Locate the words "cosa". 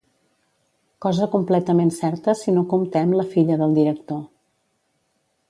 1.05-1.27